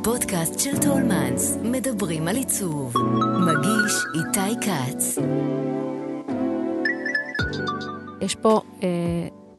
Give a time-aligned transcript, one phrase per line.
[0.00, 2.94] הפודקאסט של טולמנס, מדברים על עיצוב.
[3.40, 5.18] מגיש איתי כץ.
[8.20, 8.88] יש פה אה,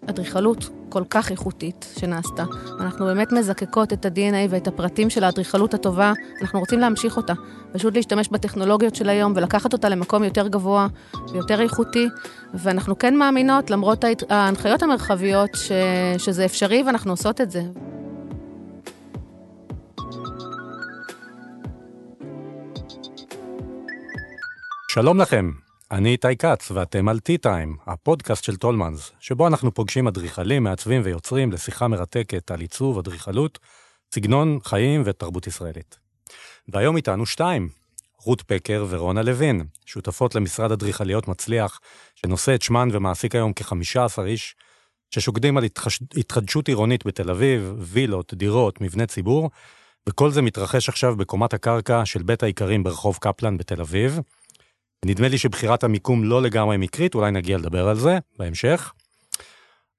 [0.09, 2.43] אדריכלות כל כך איכותית שנעשתה.
[2.79, 7.33] אנחנו באמת מזקקות את ה-DNA ואת הפרטים של האדריכלות הטובה, אנחנו רוצים להמשיך אותה.
[7.73, 10.87] פשוט להשתמש בטכנולוגיות של היום ולקחת אותה למקום יותר גבוה
[11.31, 12.07] ויותר איכותי.
[12.53, 15.71] ואנחנו כן מאמינות, למרות ההנחיות המרחביות, ש...
[16.17, 17.61] שזה אפשרי ואנחנו עושות את זה.
[24.93, 25.51] שלום לכם,
[25.91, 31.51] אני איתי כץ, ואתם על T-Time, הפודקאסט של טולמנס, שבו אנחנו פוגשים אדריכלים, מעצבים ויוצרים
[31.51, 33.59] לשיחה מרתקת על עיצוב, אדריכלות,
[34.13, 35.99] סגנון, חיים ותרבות ישראלית.
[36.67, 37.69] והיום איתנו שתיים,
[38.17, 41.79] רות פקר ורונה לוין, שותפות למשרד אדריכליות מצליח,
[42.15, 44.55] שנושא את שמן ומעסיק היום כ-15 איש,
[45.11, 45.99] ששוקדים על התחש...
[46.17, 49.49] התחדשות עירונית בתל אביב, וילות, דירות, מבני ציבור,
[50.09, 54.19] וכל זה מתרחש עכשיו בקומת הקרקע של בית האיכרים ברחוב קפלן בתל אביב,
[55.05, 58.93] נדמה לי שבחירת המיקום לא לגמרי מקרית, אולי נגיע לדבר על זה בהמשך.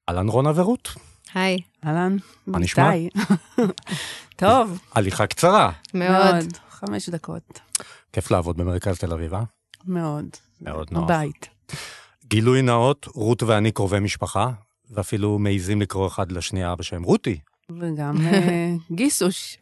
[0.08, 0.94] אהלן רונה ורות.
[1.34, 1.58] היי.
[1.84, 2.16] אהלן.
[2.46, 2.90] מה נשמע?
[4.36, 4.78] טוב.
[4.92, 5.70] הליכה קצרה.
[5.94, 6.44] מאוד.
[6.70, 7.60] חמש דקות.
[8.12, 9.42] כיף לעבוד במרכז תל אביב, אה?
[9.86, 10.26] מאוד.
[10.60, 11.08] מאוד נוח.
[11.08, 11.48] בית.
[12.24, 14.50] גילוי נאות, רות ואני קרובי משפחה,
[14.90, 17.38] ואפילו מעיזים לקרוא אחד לשנייה בשם רותי.
[17.70, 19.58] וגם אה, גיסוש.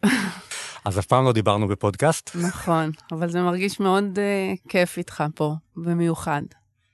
[0.84, 2.30] אז אף פעם לא דיברנו בפודקאסט.
[2.48, 6.42] נכון, אבל זה מרגיש מאוד uh, כיף איתך פה, במיוחד,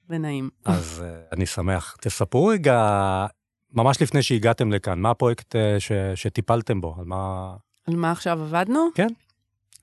[0.09, 0.51] ונעים.
[0.65, 1.97] אז uh, אני שמח.
[2.01, 3.27] תספרו רגע,
[3.73, 6.95] ממש לפני שהגעתם לכאן, מה הפרויקט uh, ש, שטיפלתם בו?
[6.99, 7.53] על מה...
[7.87, 8.89] על מה עכשיו עבדנו?
[8.95, 9.09] כן.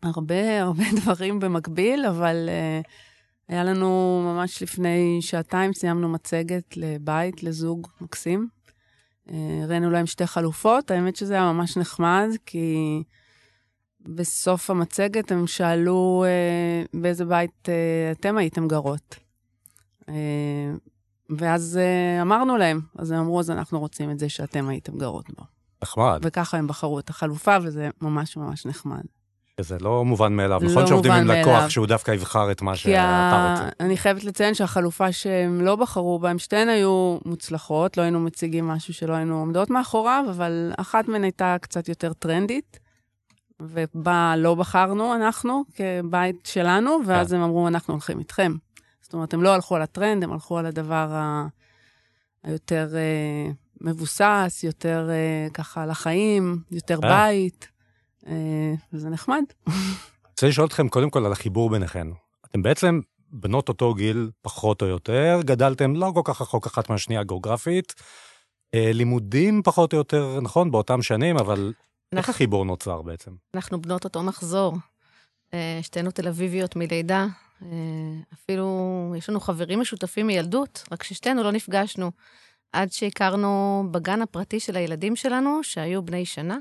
[0.04, 2.50] הרבה, הרבה דברים במקביל, אבל
[2.84, 2.88] uh,
[3.48, 8.48] היה לנו ממש לפני שעתיים, סיימנו מצגת לבית, לזוג מקסים.
[9.64, 13.04] הראינו להם שתי חלופות, האמת שזה היה ממש נחמד, כי...
[14.08, 19.16] בסוף המצגת הם שאלו אה, באיזה בית אה, אתם הייתם גרות.
[20.10, 20.14] אה,
[21.30, 25.30] ואז אה, אמרנו להם, אז הם אמרו, אז אנחנו רוצים את זה שאתם הייתם גרות
[25.30, 25.44] בו.
[25.84, 26.20] נחמד.
[26.24, 29.02] וככה הם בחרו את החלופה, וזה ממש ממש נחמד.
[29.62, 31.70] שזה לא מובן מאליו, לא נכון שעובדים עם לקוח מאליו.
[31.70, 33.52] שהוא דווקא יבחר את מה כי שאתה ה...
[33.52, 33.70] רוצה.
[33.80, 38.68] אני חייבת לציין שהחלופה שהם לא בחרו בה, הם שתיהן היו מוצלחות, לא היינו מציגים
[38.68, 42.80] משהו שלא היינו עומדות מאחוריו, אבל אחת מהן הייתה קצת יותר טרנדית.
[43.62, 47.36] ובה לא בחרנו אנחנו כבית שלנו, ואז כן.
[47.36, 48.56] הם אמרו, אנחנו הולכים איתכם.
[49.02, 51.48] זאת אומרת, הם לא הלכו על הטרנד, הם הלכו על הדבר ה...
[52.46, 53.52] היותר אה,
[53.82, 57.10] מבוסס, יותר אה, ככה לחיים, יותר אה.
[57.10, 57.68] בית,
[58.28, 59.44] אה, וזה נחמד.
[60.32, 62.08] רוצה לשאול אתכם קודם כל על החיבור ביניכן.
[62.46, 63.00] אתם בעצם
[63.32, 67.94] בנות אותו גיל, פחות או יותר, גדלתם לא כל כך רחוק אחת מהשנייה גיאוגרפית,
[68.74, 71.74] אה, לימודים פחות או יותר, נכון, באותם שנים, אבל
[72.18, 73.32] איך אנחנו- החיבור נוצר בעצם?
[73.54, 74.74] אנחנו בנות אותו מחזור.
[75.54, 77.26] אה, שתינו תל אביביות מלידה.
[77.62, 77.68] אה,
[78.34, 78.68] אפילו
[79.18, 82.12] יש לנו חברים משותפים מילדות, רק ששתינו לא נפגשנו
[82.74, 86.58] עד שהכרנו בגן הפרטי של הילדים שלנו, שהיו בני שנה,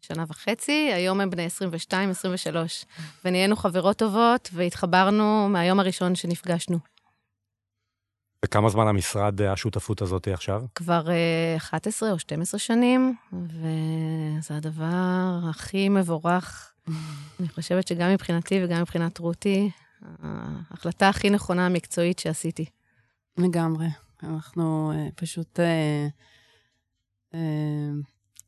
[0.00, 2.84] שנה וחצי, היום הם בני 22, 23.
[3.24, 6.78] ונהיינו חברות טובות, והתחברנו מהיום הראשון שנפגשנו.
[8.44, 10.62] וכמה זמן המשרד, אה, השותפות הזאת עכשיו?
[10.74, 16.72] כבר אה, 11 או 12 שנים, וזה הדבר הכי מבורך.
[17.40, 19.70] אני חושבת שגם מבחינתי וגם מבחינת רותי,
[20.22, 22.64] ההחלטה הכי נכונה המקצועית שעשיתי.
[23.38, 23.86] לגמרי.
[24.22, 25.60] אנחנו אה, פשוט...
[25.60, 26.06] אה,
[27.34, 27.40] אה,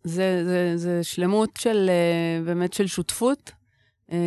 [0.04, 3.50] זה, זה, זה שלמות של, אה, באמת של שותפות,
[4.12, 4.18] אה,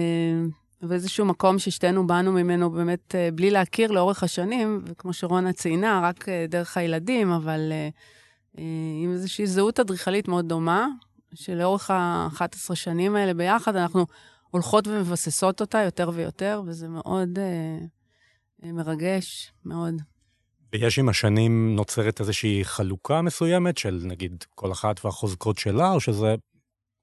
[0.89, 6.29] ואיזשהו מקום ששתינו באנו ממנו באמת אה, בלי להכיר לאורך השנים, וכמו שרונה ציינה, רק
[6.29, 7.89] אה, דרך הילדים, אבל אה,
[9.03, 10.87] עם איזושהי זהות אדריכלית מאוד דומה,
[11.33, 14.05] שלאורך ה-11 שנים האלה ביחד, אנחנו
[14.53, 20.01] הולכות ומבססות אותה יותר ויותר, וזה מאוד אה, מרגש, מאוד.
[20.73, 26.35] ויש עם השנים נוצרת איזושהי חלוקה מסוימת של נגיד כל אחת והחוזקות שלה, או שזה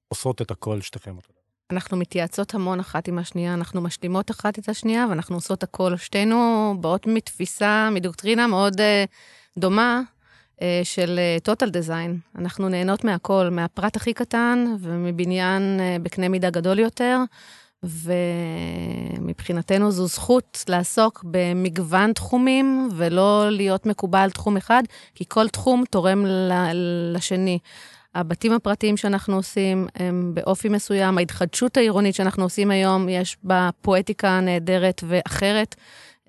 [0.07, 1.40] עושות את הכל שתיכם אותו דבר?
[1.71, 5.97] אנחנו מתייעצות המון אחת עם השנייה, אנחנו משלימות אחת את השנייה, ואנחנו עושות הכל.
[5.97, 8.83] שתינו באות מתפיסה, מדוקטרינה מאוד uh,
[9.57, 10.01] דומה
[10.55, 12.39] uh, של uh, total design.
[12.39, 17.19] אנחנו נהנות מהכל, מהפרט הכי קטן ומבניין uh, בקנה מידה גדול יותר,
[19.19, 24.83] ומבחינתנו זו זכות לעסוק במגוון תחומים, ולא להיות מקובע על תחום אחד,
[25.15, 26.25] כי כל תחום תורם
[27.13, 27.59] לשני.
[28.15, 34.39] הבתים הפרטיים שאנחנו עושים הם באופי מסוים, ההתחדשות העירונית שאנחנו עושים היום, יש בה פואטיקה
[34.39, 35.75] נהדרת ואחרת.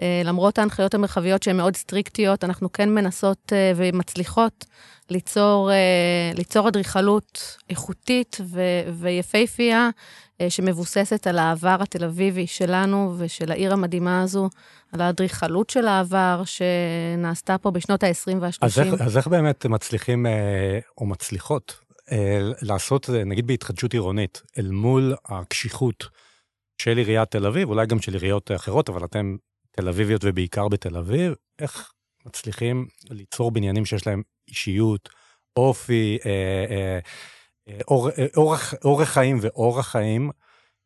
[0.03, 4.65] אה, למרות ההנחיות המרחביות שהן מאוד סטריקטיות, אנחנו כן מנסות אה, ומצליחות
[5.13, 9.91] ליצור, אה, ליצור אדריכלות איכותית ו- ויפייפייה,
[10.49, 14.49] שמבוססת על העבר התל אביבי שלנו ושל העיר המדהימה הזו,
[14.93, 18.59] על האדריכלות של העבר שנעשתה פה בשנות ה-20 וה-30.
[18.61, 20.27] אז איך, אז איך באמת מצליחים,
[20.99, 21.81] או מצליחות,
[22.63, 26.09] לעשות, נגיד בהתחדשות עירונית, אל מול הקשיחות
[26.79, 29.37] של עיריית תל אביב, אולי גם של עיריות אחרות, אבל אתם
[29.71, 31.93] תל אביביות ובעיקר בתל אביב, איך
[32.27, 35.09] מצליחים ליצור בניינים שיש להם אישיות,
[35.57, 36.31] אופי, אה,
[36.71, 36.99] אה,
[37.69, 40.31] אה, אור, אה, אורח, אורח חיים ואורח חיים,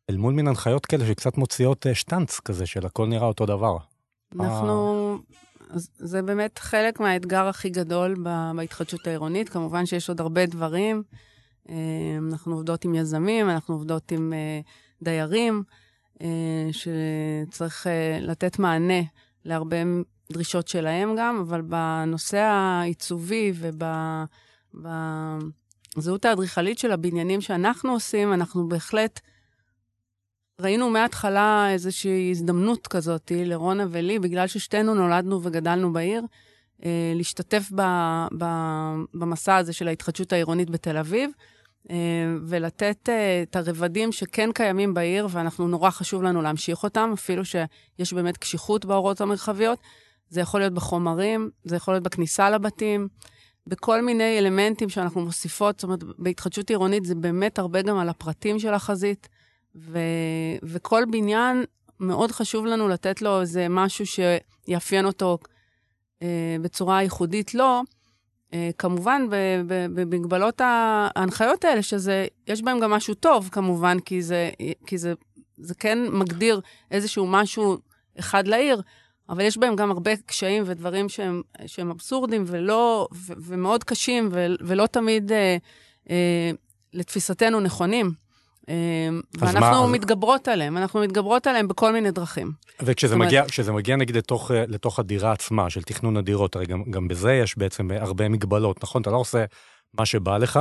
[0.09, 3.77] אל מול מין הנחיות כאלה שקצת מוציאות אה, שטנץ כזה, של הכל נראה אותו דבר.
[4.39, 5.17] אנחנו...
[5.97, 8.15] זה באמת חלק מהאתגר הכי גדול
[8.55, 9.49] בהתחדשות העירונית.
[9.49, 11.03] כמובן שיש עוד הרבה דברים.
[12.27, 14.33] אנחנו עובדות עם יזמים, אנחנו עובדות עם
[15.01, 15.63] דיירים.
[16.71, 17.87] שצריך
[18.21, 19.01] לתת מענה
[19.45, 19.77] להרבה
[20.31, 23.53] דרישות שלהם גם, אבל בנושא העיצובי
[24.73, 29.19] ובזהות האדריכלית של הבניינים שאנחנו עושים, אנחנו בהחלט
[30.61, 36.21] ראינו מההתחלה איזושהי הזדמנות כזאת לרונה ולי, בגלל ששתינו נולדנו וגדלנו בעיר,
[36.85, 37.69] אה, להשתתף
[39.13, 41.31] במסע הזה של ההתחדשות העירונית בתל אביב.
[41.91, 41.95] אה,
[42.47, 48.13] ולתת אה, את הרבדים שכן קיימים בעיר, ואנחנו, נורא חשוב לנו להמשיך אותם, אפילו שיש
[48.13, 49.79] באמת קשיחות בהוראות המרחביות.
[50.29, 53.07] זה יכול להיות בחומרים, זה יכול להיות בכניסה לבתים,
[53.67, 55.79] בכל מיני אלמנטים שאנחנו מוסיפות.
[55.79, 59.29] זאת אומרת, בהתחדשות עירונית זה באמת הרבה גם על הפרטים של החזית,
[59.75, 59.99] ו...
[60.63, 61.63] וכל בניין,
[61.99, 65.37] מאוד חשוב לנו לתת לו איזה משהו שיאפיין אותו
[66.21, 67.59] אה, בצורה ייחודית לו.
[67.59, 67.81] לא,
[68.53, 69.25] אה, כמובן,
[69.67, 74.49] במגבלות ההנחיות האלה, שזה, יש בהם גם משהו טוב, כמובן, כי זה,
[74.85, 75.13] כי זה,
[75.57, 77.77] זה כן מגדיר איזשהו משהו
[78.19, 78.81] אחד לעיר,
[79.29, 84.45] אבל יש בהם גם הרבה קשיים ודברים שהם, שהם אבסורדים ולא, ו, ומאוד קשים ו,
[84.59, 85.57] ולא תמיד, אה,
[86.09, 86.51] אה,
[86.93, 88.11] לתפיסתנו, נכונים.
[88.69, 92.51] אמ, ואנחנו מה, מתגברות עליהם, אנחנו מתגברות עליהם בכל מיני דרכים.
[92.81, 93.75] וכשזה מגיע, אומרת...
[93.75, 97.91] מגיע נגיד לתוך, לתוך הדירה עצמה, של תכנון הדירות, הרי גם, גם בזה יש בעצם
[97.91, 99.01] הרבה מגבלות, נכון?
[99.01, 99.45] אתה לא עושה
[99.93, 100.59] מה שבא לך,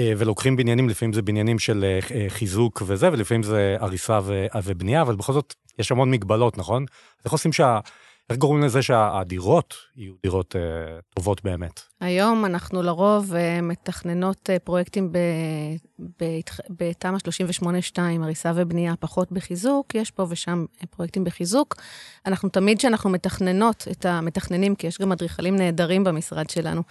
[0.00, 4.20] אה, ולוקחים בניינים, לפעמים זה בניינים של אה, אה, חיזוק וזה, ולפעמים זה הריסה
[4.64, 6.84] ובנייה, אבל בכל זאת יש המון מגבלות, נכון?
[7.24, 7.80] איך עושים שה...
[8.30, 11.80] איך גורמים לזה שהדירות יהיו דירות uh, טובות באמת?
[12.00, 15.12] היום אנחנו לרוב uh, מתכננות uh, פרויקטים
[16.70, 17.16] בתמ"א
[17.62, 21.74] 38-2, הריסה ובנייה, פחות בחיזוק, יש פה ושם uh, פרויקטים בחיזוק.
[22.26, 26.82] אנחנו תמיד כשאנחנו מתכננות את המתכננים, כי יש גם אדריכלים נהדרים במשרד שלנו,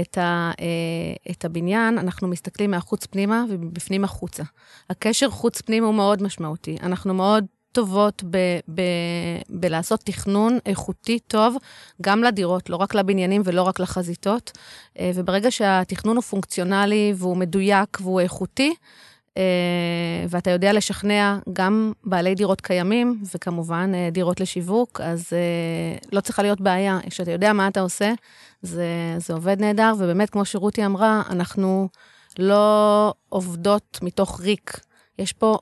[0.00, 4.42] את, ה, uh, את הבניין, אנחנו מסתכלים מהחוץ פנימה ובפנים החוצה.
[4.90, 6.76] הקשר חוץ פנים הוא מאוד משמעותי.
[6.82, 8.36] אנחנו מאוד טובות ב,
[8.74, 8.82] ב,
[9.50, 11.56] בלעשות תכנון איכותי טוב,
[12.02, 14.52] גם לדירות, לא רק לבניינים ולא רק לחזיתות.
[14.98, 18.74] אה, וברגע שהתכנון הוא פונקציונלי והוא מדויק והוא איכותי,
[19.36, 19.42] אה,
[20.28, 25.32] ואתה יודע לשכנע גם בעלי דירות קיימים, וכמובן אה, דירות לשיווק, אז
[26.12, 26.98] לא צריכה להיות בעיה.
[27.10, 28.12] כשאתה יודע מה אתה עושה,
[28.62, 28.86] זה,
[29.18, 31.88] זה עובד נהדר, ובאמת, כמו שרותי אמרה, אנחנו
[32.38, 34.80] לא עובדות מתוך ריק.
[35.18, 35.58] יש פה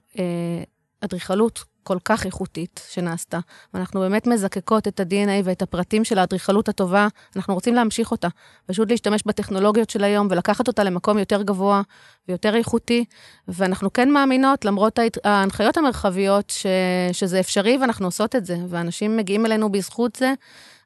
[1.01, 3.39] אדריכלות כל כך איכותית שנעשתה.
[3.75, 8.29] ואנחנו באמת מזקקות את ה-DNA ואת הפרטים של האדריכלות הטובה, אנחנו רוצים להמשיך אותה.
[8.67, 11.83] פשוט להשתמש בטכנולוגיות של היום ולקחת אותה למקום יותר גבוה
[12.29, 13.05] ויותר איכותי.
[13.49, 16.67] ואנחנו כן מאמינות, למרות ההנחיות המרחביות, ש...
[17.13, 20.35] שזה אפשרי ואנחנו עושות את זה, ואנשים מגיעים אלינו בזכות זה.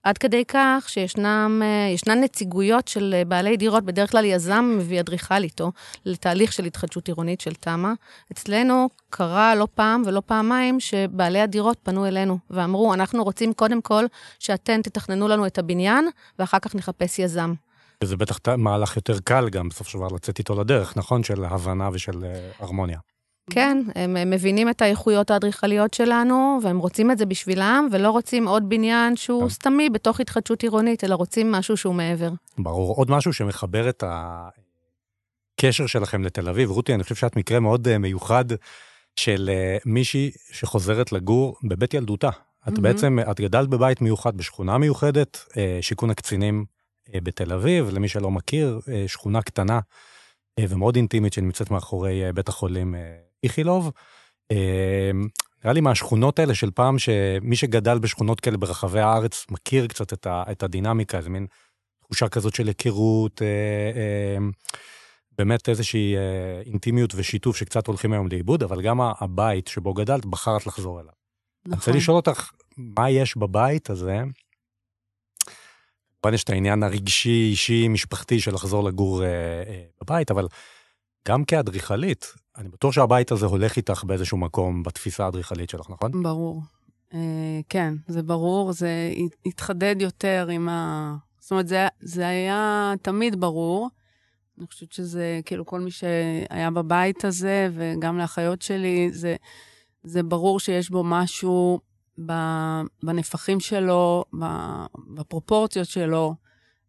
[0.02, 5.72] עד כדי כך שישנן נציגויות של אה, בעלי דירות, בדרך כלל יזם מביא אדריכל איתו,
[6.06, 7.92] לתהליך של התחדשות עירונית של תמ"א.
[8.32, 14.04] אצלנו קרה לא פעם ולא פעמיים שבעלי הדירות פנו אלינו ואמרו, אנחנו רוצים קודם כל
[14.38, 17.54] שאתן תתכננו לנו את הבניין, ואחר כך נחפש יזם.
[18.04, 21.22] וזה בטח מהלך יותר קל גם בסוף של דבר לצאת איתו לדרך, נכון?
[21.22, 22.98] של הבנה ושל אה, הרמוניה.
[23.50, 28.68] כן, הם מבינים את האיכויות האדריכליות שלנו, והם רוצים את זה בשבילם, ולא רוצים עוד
[28.68, 29.48] בניין שהוא כן.
[29.48, 32.30] סתמי בתוך התחדשות עירונית, אלא רוצים משהו שהוא מעבר.
[32.58, 32.96] ברור.
[32.96, 36.70] עוד משהו שמחבר את הקשר שלכם לתל אביב.
[36.70, 38.44] רותי, אני חושב שאת מקרה מאוד אה, מיוחד
[39.16, 42.30] של אה, מישהי שחוזרת לגור בבית ילדותה.
[42.68, 42.80] את mm-hmm.
[42.80, 46.64] בעצם, את גדלת בבית מיוחד בשכונה מיוחדת, אה, שיכון הקצינים
[47.16, 49.80] בתל אביב, למי שלא מכיר, שכונה קטנה
[50.60, 52.94] ומאוד אינטימית שנמצאת מאחורי בית החולים
[53.42, 53.90] איכילוב.
[54.50, 55.28] אמ,
[55.64, 60.26] נראה לי מהשכונות האלה של פעם, שמי שגדל בשכונות כאלה ברחבי הארץ מכיר קצת את,
[60.26, 61.46] ה, את הדינמיקה, איזה מין
[62.04, 64.50] תחושה כזאת של היכרות, אה, אמ,
[65.38, 70.66] באמת איזושהי אה, אינטימיות ושיתוף שקצת הולכים היום לאיבוד, אבל גם הבית שבו גדלת, בחרת
[70.66, 71.12] לחזור אליו.
[71.66, 71.72] נכון.
[71.72, 74.22] אני רוצה לשאול אותך, מה יש בבית הזה.
[76.22, 79.28] כמובן יש את העניין הרגשי, אישי, משפחתי של לחזור לגור אה,
[79.66, 80.46] אה, בבית, אבל
[81.28, 82.26] גם כאדריכלית,
[82.56, 86.22] אני בטוח שהבית הזה הולך איתך באיזשהו מקום בתפיסה האדריכלית שלך, נכון?
[86.22, 86.62] ברור.
[87.10, 87.14] Uh,
[87.68, 89.12] כן, זה ברור, זה
[89.46, 91.16] התחדד יותר עם ה...
[91.40, 93.88] זאת אומרת, זה, זה היה תמיד ברור.
[94.58, 99.36] אני חושבת שזה, כאילו, כל מי שהיה בבית הזה, וגם לאחיות שלי, זה,
[100.02, 101.80] זה ברור שיש בו משהו
[103.02, 104.24] בנפחים שלו,
[105.14, 106.34] בפרופורציות שלו.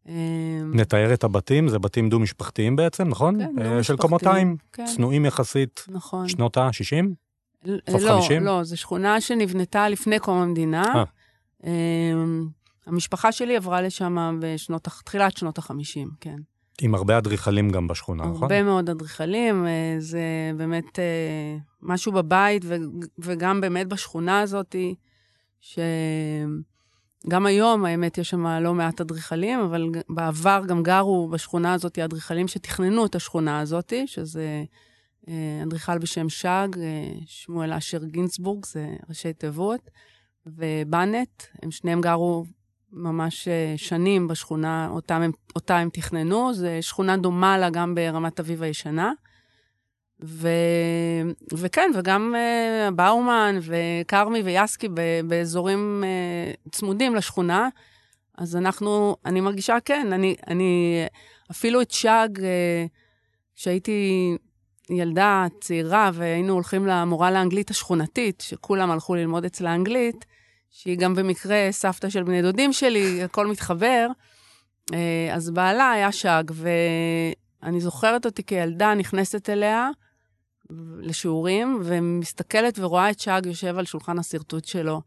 [0.08, 3.40] אמ, נתאר את הבתים, זה בתים דו-משפחתיים בעצם, נכון?
[3.40, 3.78] כן, דו-משפחתיים.
[3.78, 4.86] אה, של קומותיים, כן.
[4.86, 5.86] צנועים יחסית.
[5.88, 6.28] נכון.
[6.28, 7.06] שנות ה-60?
[7.90, 8.44] סוף לא, 50?
[8.44, 11.04] לא, זו שכונה שנבנתה לפני קום המדינה.
[11.66, 11.72] אה.
[12.88, 16.36] המשפחה שלי עברה לשם בשנות, תחילת שנות ה-50, כן.
[16.82, 18.42] עם הרבה אדריכלים גם בשכונה, נכון?
[18.42, 21.00] הרבה מאוד אדריכלים, אה, זה באמת
[21.82, 22.66] משהו בבית
[23.20, 24.76] וגם באמת בשכונה הזאת,
[27.28, 32.48] שגם היום, האמת, יש שם לא מעט אדריכלים, אבל בעבר גם גרו בשכונה הזאת אדריכלים
[32.48, 34.64] שתכננו את השכונה הזאת, שזה
[35.30, 39.90] אה, אדריכל בשם שג, אה, שמואל אשר גינצבורג, זה ראשי תיבות,
[40.46, 42.46] ובנט, הם שניהם גרו
[42.92, 48.40] ממש אה, שנים בשכונה אותה הם, אותה הם תכננו, זו שכונה דומה לה גם ברמת
[48.40, 49.12] אביב הישנה.
[50.26, 50.48] ו...
[51.54, 54.88] וכן, וגם uh, באומן וכרמי ויאסקי
[55.28, 57.70] באזורים uh, צמודים לשכונה.
[58.38, 61.04] אז אנחנו, אני מרגישה, כן, אני, אני
[61.52, 62.30] אפילו את שג,
[63.56, 64.32] כשהייתי
[64.90, 70.26] uh, ילדה צעירה והיינו הולכים למורה לאנגלית השכונתית, שכולם הלכו ללמוד אצלה אנגלית,
[70.70, 74.08] שהיא גם במקרה סבתא של בני דודים שלי, הכל מתחבר,
[74.92, 74.96] uh,
[75.34, 79.90] אז בעלה היה שג, ואני זוכרת אותי כילדה נכנסת אליה,
[81.00, 85.02] לשיעורים, ומסתכלת ורואה את שג יושב על שולחן השרטוט שלו,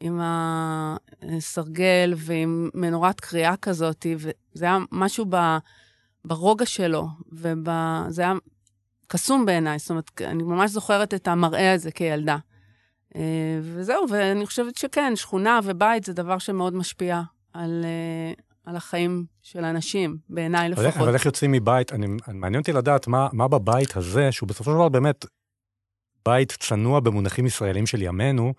[0.00, 5.36] עם הסרגל ועם מנורת קריאה כזאת, וזה היה משהו ב,
[6.24, 8.32] ברוגע שלו, וזה היה
[9.06, 12.36] קסום בעיניי, זאת אומרת, אני ממש זוכרת את המראה הזה כילדה.
[13.16, 18.32] אה, וזהו, ואני חושבת שכן, שכונה ובית זה דבר שמאוד משפיע על, אה,
[18.68, 20.96] על החיים של אנשים, בעיניי לפחות.
[20.96, 24.74] אבל איך יוצאים מבית, אני, מעניין אותי לדעת מה, מה בבית הזה, שהוא בסופו של
[24.74, 25.24] דבר באמת
[26.24, 28.54] בית צנוע במונחים ישראלים של ימינו,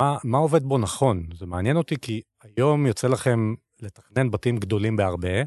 [0.00, 1.26] מה, מה עובד בו נכון?
[1.34, 5.42] זה מעניין אותי כי היום יוצא לכם לתכנן בתים גדולים בהרבה,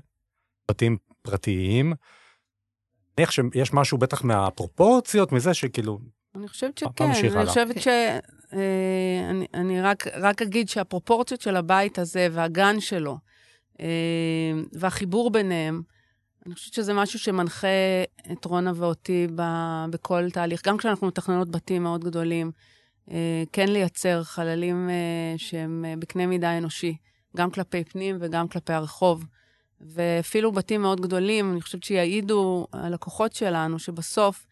[0.71, 1.93] בתים פרטיים.
[3.17, 5.99] איך שיש משהו בטח מהפרופורציות, מזה שכאילו...
[6.35, 7.87] אני חושבת שכן, אני חושבת ש...
[8.53, 13.17] אה, אני, אני רק, רק אגיד שהפרופורציות של הבית הזה והגן שלו,
[14.73, 15.81] והחיבור ביניהם,
[16.45, 17.67] אני חושבת שזה משהו שמנחה
[18.31, 19.27] את רונה ואותי
[19.89, 22.51] בכל תהליך, גם כשאנחנו מתכננות בתים מאוד גדולים,
[23.11, 26.97] אה, כן לייצר חללים אה, שהם בקנה מידה אנושי,
[27.37, 29.25] גם כלפי פנים וגם כלפי הרחוב.
[29.81, 34.45] ואפילו בתים מאוד גדולים, אני חושבת שיעידו הלקוחות שלנו, שבסוף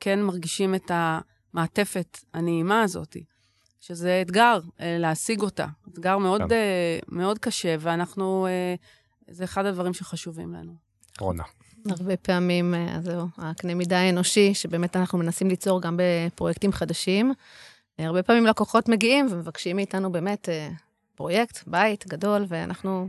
[0.00, 3.16] כן מרגישים את המעטפת הנעימה הזאת.
[3.80, 5.66] שזה אתגר אה, להשיג אותה.
[5.92, 6.52] אתגר מאוד, כן.
[6.52, 8.74] אה, מאוד קשה, ואנחנו, אה,
[9.28, 10.72] זה אחד הדברים שחשובים לנו.
[11.20, 11.42] רונה.
[11.90, 17.32] הרבה פעמים, אז זהו, הקנה מידה האנושי, שבאמת אנחנו מנסים ליצור גם בפרויקטים חדשים.
[17.98, 20.48] הרבה פעמים לקוחות מגיעים ומבקשים מאיתנו באמת
[21.14, 23.08] פרויקט, בית גדול, ואנחנו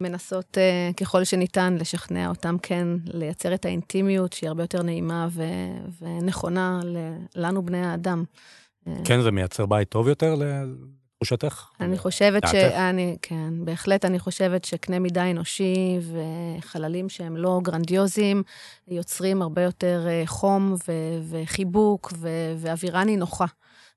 [0.00, 0.58] מנסות
[0.96, 5.28] ככל שניתן לשכנע אותם כן לייצר את האינטימיות שהיא הרבה יותר נעימה
[6.00, 6.80] ונכונה
[7.36, 8.24] לנו, בני האדם.
[9.04, 11.66] כן, זה מייצר בית טוב יותר לתחושתך?
[11.80, 12.54] אני חושבת ש...
[12.54, 15.98] אני, כן, בהחלט אני חושבת שקנה מידה אנושי
[16.58, 18.42] וחללים שהם לא גרנדיוזיים,
[18.88, 23.46] יוצרים הרבה יותר אה, חום ו- וחיבוק ו- ואווירה נינוחה,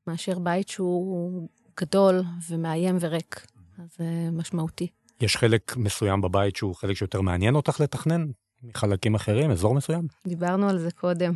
[0.08, 1.48] מאשר בית שהוא
[1.80, 3.46] גדול ומאיים וריק.
[3.78, 4.88] אז זה משמעותי.
[5.22, 8.26] יש חלק מסוים בבית שהוא חלק שיותר מעניין אותך לתכנן?
[8.64, 10.08] מחלקים אחרים, אזור מסוים?
[10.28, 11.34] דיברנו על זה קודם.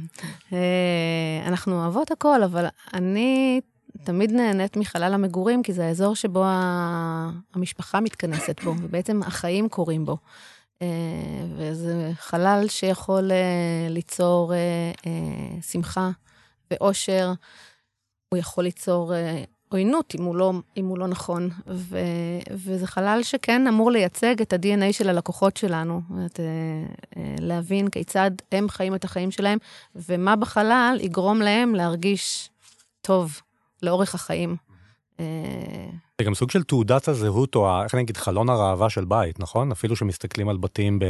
[0.53, 3.62] אה, אנחנו אוהבות הכל, אבל אני
[4.03, 6.44] תמיד נהנית מחלל המגורים, כי זה האזור שבו
[7.53, 10.18] המשפחה מתכנסת בו, ובעצם החיים קורים בו.
[10.82, 10.88] אה,
[11.58, 14.53] וזה חלל שיכול אה, ליצור
[15.62, 16.10] שמחה
[16.72, 17.34] ואושר.
[18.30, 19.13] הוא יכול ליצור
[19.74, 21.50] עוינות, אם הוא לא, אם הוא לא נכון.
[21.68, 21.98] ו,
[22.51, 26.01] וזה חלל שכן אמור לייצג את ה-DNA של הלקוחות שלנו.
[26.12, 26.25] אה,
[27.18, 29.58] אה, להבין כיצד הם חיים את החיים שלהם,
[29.96, 32.50] ומה בחלל יגרום להם להרגיש
[33.01, 33.42] טוב
[33.84, 34.56] לאורך החיים.
[35.20, 35.25] אה,
[36.22, 39.72] זה גם סוג של תעודת הזהות, או איך אני אגיד, חלון הראווה של בית, נכון?
[39.72, 41.06] אפילו שמסתכלים על בתים ב...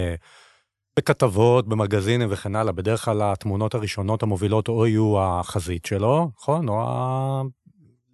[0.97, 6.69] בכתבות, במגזינים וכן הלאה, בדרך כלל התמונות הראשונות המובילות או יהיו החזית שלו, נכון?
[6.69, 6.81] או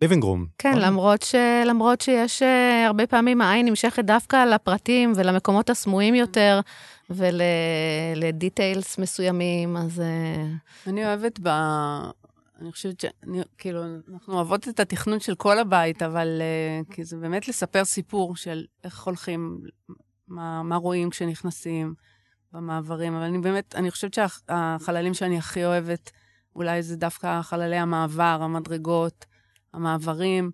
[0.01, 0.45] ליבינג רום.
[0.57, 1.35] כן, למרות, ש...
[1.65, 6.59] למרות שיש uh, הרבה פעמים העין נמשכת דווקא לפרטים ולמקומות הסמויים יותר
[7.09, 9.99] ולדיטיילס מסוימים, אז...
[9.99, 10.89] Uh...
[10.89, 11.47] אני אוהבת ב...
[12.61, 13.05] אני חושבת ש...
[13.23, 13.81] אני, כאילו,
[14.13, 18.65] אנחנו אוהבות את התכנון של כל הבית, אבל uh, כי זה באמת לספר סיפור של
[18.83, 19.61] איך הולכים,
[20.27, 21.93] מה, מה רואים כשנכנסים
[22.53, 23.15] במעברים.
[23.15, 26.11] אבל אני באמת, אני חושבת שהחללים שאני הכי אוהבת,
[26.55, 29.25] אולי זה דווקא חללי המעבר, המדרגות,
[29.73, 30.51] המעברים,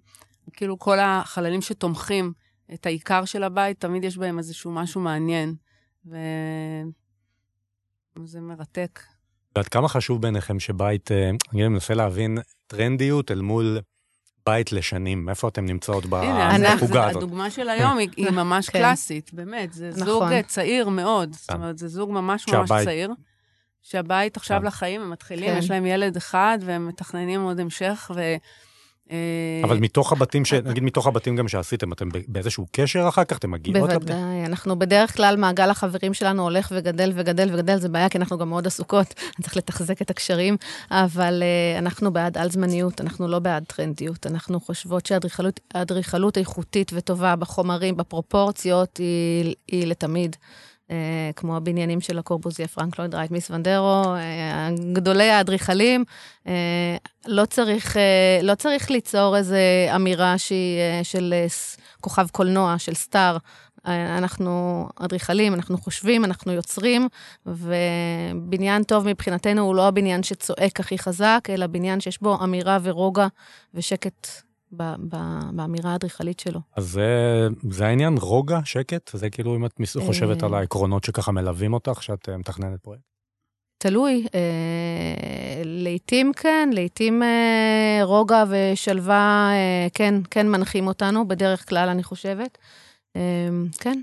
[0.54, 2.34] כאילו כל החללים שתומכים
[2.74, 5.56] את העיקר של הבית, תמיד יש בהם איזשהו משהו מעניין,
[8.16, 9.00] וזה מרתק.
[9.56, 13.80] ועד כמה חשוב בעיניכם שבית, אה, אני מנסה להבין טרנדיות אל מול
[14.46, 17.24] בית לשנים, איפה אתם נמצאות בחוגה הזאת?
[17.24, 18.80] הדוגמה של היום היא ממש כן.
[18.80, 20.06] קלאסית, באמת, זה נכון.
[20.06, 21.56] זוג צעיר מאוד, זאת כן.
[21.56, 23.12] אומרת, זה זוג ממש ממש צעיר.
[23.82, 24.66] שהבית עכשיו כן.
[24.66, 28.22] לחיים, הם מתחילים, יש להם ילד אחד, והם מתכננים עוד המשך, ו...
[29.12, 30.54] אה, אבל מתוך הבתים, ש...
[30.54, 33.38] נגיד מתוך הבתים גם שעשיתם, אתם באיזשהו קשר אחר כך?
[33.38, 34.00] אתם מגיעות לבתים?
[34.00, 38.38] בוודאי, אנחנו בדרך כלל, מעגל החברים שלנו הולך וגדל וגדל וגדל, זה בעיה, כי אנחנו
[38.38, 40.58] גם מאוד עסוקות, צריך לתחזק את הקשרים,
[40.92, 44.28] אבל uh, אנחנו בעד על-זמניות, אנחנו לא בעד טרנדיות.
[44.28, 50.36] אנחנו חושבות שהאדריכלות איכותית וטובה בחומרים, בפרופורציות, היא, היא לתמיד.
[50.92, 56.04] אה, כמו הבניינים של הקורבוזיה, פרנק לויד רייט, מיס ונדרו, אה, גדולי האדריכלים.
[56.48, 57.98] אה, לא צריך,
[58.44, 59.56] לא צריך ליצור איזו
[59.96, 61.34] אמירה שהיא של
[62.01, 63.38] כוכב קולנוע, של סטאר.
[63.86, 67.08] אנחנו אדריכלים, אנחנו חושבים, אנחנו יוצרים,
[67.46, 73.27] ובניין טוב מבחינתנו הוא לא הבניין שצועק הכי חזק, אלא בניין שיש בו אמירה ורוגע
[73.74, 74.27] ושקט
[75.51, 76.60] באמירה האדריכלית שלו.
[76.75, 79.12] אז זה, זה העניין, רוגע, שקט?
[79.13, 83.03] זה כאילו אם את חושבת על העקרונות שככה מלווים אותך, שאת אה, מתכננת פרויקט?
[83.77, 84.27] תלוי.
[84.36, 92.03] אה, לעתים כן, לעתים אה, רוגע ושלווה אה, כן, כן מנחים אותנו, בדרך כלל, אני
[92.03, 92.58] חושבת.
[93.15, 93.22] אה,
[93.79, 94.01] כן.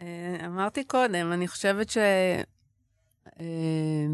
[0.00, 1.98] אה, אמרתי קודם, אני חושבת ש...
[3.40, 4.06] אה,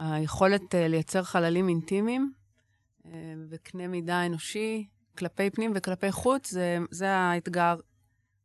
[0.00, 2.32] היכולת אה, לייצר חללים אינטימיים
[3.48, 4.86] וקנה מידה אנושי
[5.18, 7.76] כלפי פנים וכלפי חוץ, זה, זה האתגר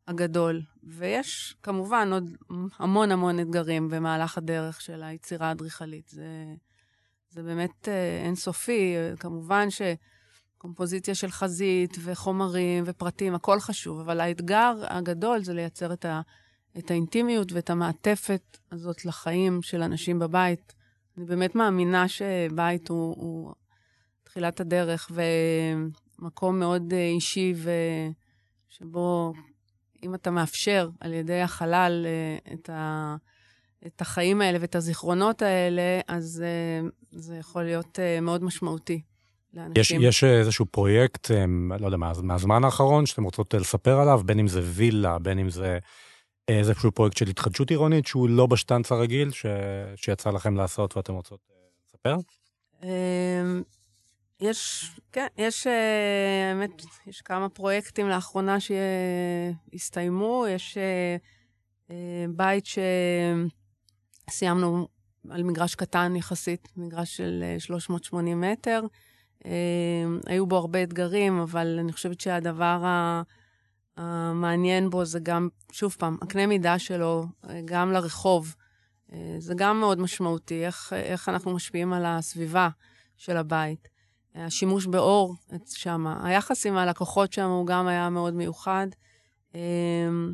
[0.08, 0.62] הגדול.
[0.84, 2.38] ויש כמובן עוד
[2.80, 6.08] המון המון אתגרים במהלך הדרך של היצירה האדריכלית.
[6.08, 6.26] זה,
[7.30, 8.96] זה באמת אה, אינסופי.
[9.20, 16.22] כמובן שקומפוזיציה של חזית וחומרים ופרטים, הכל חשוב, אבל האתגר הגדול זה לייצר את, ה,
[16.78, 20.74] את האינטימיות ואת המעטפת הזאת לחיים של אנשים בבית.
[21.18, 23.54] אני באמת מאמינה שבית הוא, הוא
[24.36, 25.12] תחילת הדרך,
[26.20, 27.54] ומקום מאוד אה, אישי,
[28.70, 29.34] שבו
[30.04, 33.16] אם אתה מאפשר על ידי החלל אה, את, ה,
[33.88, 39.02] את החיים האלה ואת הזיכרונות האלה, אז אה, זה יכול להיות מאוד משמעותי.
[39.54, 40.02] לאנשים.
[40.02, 41.32] יש, יש איזשהו פרויקט,
[41.80, 45.50] לא יודע, מה, מהזמן האחרון, שאתם רוצות לספר עליו, בין אם זה וילה, בין אם
[45.50, 45.80] זה
[46.48, 49.46] איזשהו פרויקט של התחדשות עירונית, שהוא לא בשטנץ הרגיל, ש,
[49.96, 51.40] שיצא לכם לעשות ואתם רוצות
[51.88, 52.16] לספר?
[54.40, 60.46] יש, כן, יש, אה, האמת, יש כמה פרויקטים לאחרונה שהסתיימו.
[60.50, 61.18] יש אה,
[61.92, 62.66] אה, בית
[64.30, 64.88] שסיימנו
[65.30, 68.82] על מגרש קטן יחסית, מגרש של 380 מטר.
[70.26, 72.84] היו בו הרבה אתגרים, אבל אני חושבת שהדבר
[73.98, 77.26] המעניין בו זה גם, שוב פעם, הקנה מידה שלו,
[77.66, 78.56] גם לרחוב.
[79.38, 82.70] זה גם מאוד משמעותי, איך, איך אנחנו משפיעים על הסביבה
[83.18, 83.95] של הבית.
[84.36, 88.88] השימוש באור שם, היחס עם הלקוחות שם הוא גם היה מאוד מיוחד.
[89.56, 90.34] אמ,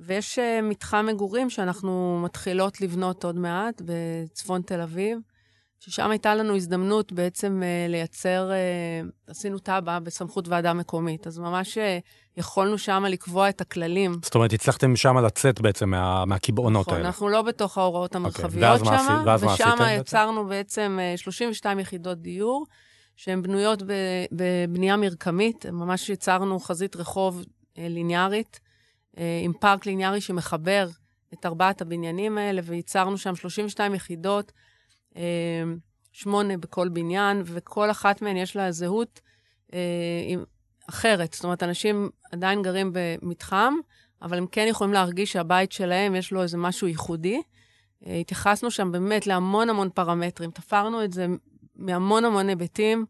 [0.00, 5.18] ויש אה, מתחם מגורים שאנחנו מתחילות לבנות עוד מעט בצפון תל אביב,
[5.80, 8.56] ששם הייתה לנו הזדמנות בעצם אה, לייצר, אה,
[9.26, 11.78] עשינו תב"ע בסמכות ועדה מקומית, אז ממש
[12.36, 14.18] יכולנו שם לקבוע את הכללים.
[14.22, 17.06] זאת אומרת, הצלחתם שם לצאת בעצם מה, מהקיבעונות נכון, האלה.
[17.06, 18.84] אנחנו לא בתוך ההוראות אוקיי, המרחביות okay.
[18.84, 22.66] שם, ושם יצרנו בעצם 32 יחידות דיור.
[23.16, 23.82] שהן בנויות
[24.32, 27.44] בבנייה מרקמית, ממש יצרנו חזית רחוב
[27.78, 28.60] אה, ליניארית,
[29.18, 30.88] אה, עם פארק ליניארי שמחבר
[31.34, 34.52] את ארבעת הבניינים האלה, וייצרנו שם 32 יחידות,
[35.16, 35.22] אה,
[36.12, 39.20] שמונה בכל בניין, וכל אחת מהן יש לה זהות
[40.90, 41.34] אחרת.
[41.34, 43.74] זאת אומרת, אנשים עדיין גרים במתחם,
[44.22, 47.42] אבל הם כן יכולים להרגיש שהבית שלהם, יש לו איזה משהו ייחודי.
[48.06, 51.26] התייחסנו שם באמת להמון המון פרמטרים, תפרנו את זה
[51.76, 53.04] מהמון המון היבטים.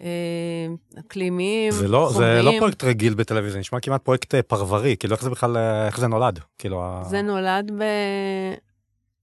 [0.00, 0.66] אה,
[0.98, 2.36] אקלימיים, זה לא, חומריים.
[2.36, 5.86] זה לא פרויקט רגיל בתל נשמע כמעט פרויקט אה, פרברי, כאילו איך זה בכלל, אה,
[5.86, 6.40] איך זה נולד?
[6.58, 7.02] כאילו...
[7.04, 7.84] זה נולד ב...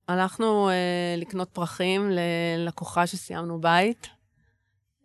[0.07, 4.07] הלכנו אה, לקנות פרחים ללקוחה שסיימנו בית,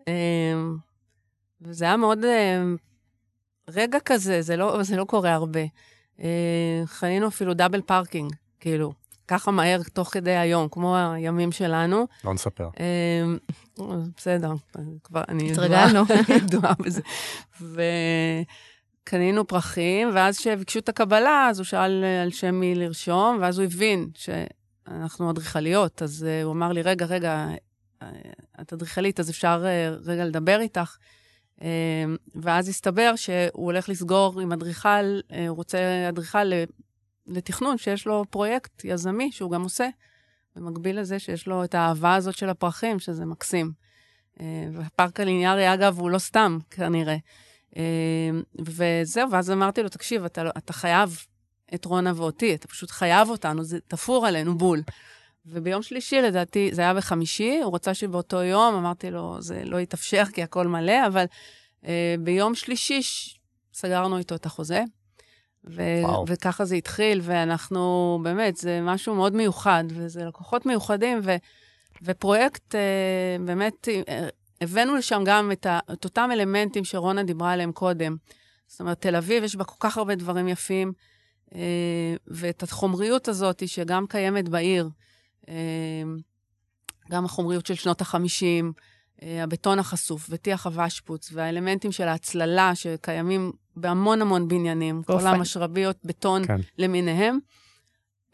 [0.08, 0.76] אמ,
[1.60, 2.62] וזה היה מאוד אה,
[3.68, 5.60] רגע כזה, זה לא, זה לא קורה הרבה.
[6.20, 8.92] אה, חנינו אפילו double parking, כאילו,
[9.28, 12.06] ככה מהר תוך כדי היום, כמו הימים שלנו.
[12.24, 12.68] לא נספר.
[12.80, 13.38] אמ,
[14.16, 14.52] בסדר,
[15.04, 16.02] כבר אני התרגלנו.
[16.36, 17.00] ידועה בזה.
[19.02, 23.64] וקנינו פרחים, ואז כשביקשו את הקבלה, אז הוא שאל על שם מי לרשום, ואז הוא
[23.64, 27.48] הבין שאנחנו אדריכליות, אז הוא אמר לי, רגע, רגע,
[28.60, 29.64] את אדריכלית, אז אפשר
[30.04, 30.96] רגע לדבר איתך.
[32.34, 36.52] ואז הסתבר שהוא הולך לסגור עם אדריכל, הוא רוצה אדריכל
[37.26, 39.88] לתכנון שיש לו פרויקט יזמי שהוא גם עושה,
[40.56, 43.72] במקביל לזה שיש לו את האהבה הזאת של הפרחים, שזה מקסים.
[44.72, 47.16] והפארק הליניארי, אגב, הוא לא סתם, כנראה.
[48.58, 51.24] וזהו, ואז אמרתי לו, תקשיב, אתה, אתה חייב
[51.74, 54.82] את רונה ואותי, אתה פשוט חייב אותנו, זה תפור עלינו בול.
[55.46, 60.24] וביום שלישי, לדעתי, זה היה בחמישי, הוא רצה שבאותו יום, אמרתי לו, זה לא יתאפשר
[60.32, 61.24] כי הכל מלא, אבל
[61.86, 63.00] אה, ביום שלישי
[63.72, 64.84] סגרנו איתו את החוזה,
[65.66, 71.36] ו- וככה זה התחיל, ואנחנו, באמת, זה משהו מאוד מיוחד, וזה לקוחות מיוחדים, ו-
[72.02, 74.28] ופרויקט, אה, באמת, אה,
[74.60, 78.16] הבאנו לשם גם את, ה- את אותם אלמנטים שרונה דיברה עליהם קודם.
[78.66, 80.92] זאת אומרת, תל אביב, יש בה כל כך הרבה דברים יפים,
[81.54, 81.60] אה,
[82.26, 84.88] ואת החומריות הזאת, שגם קיימת בעיר,
[87.10, 88.72] גם החומריות של שנות ה-50,
[89.22, 96.60] הבטון החשוף וטיח הוושפוץ, והאלמנטים של ההצללה שקיימים בהמון המון בניינים, כל המשרביות בטון כן.
[96.78, 97.38] למיניהם,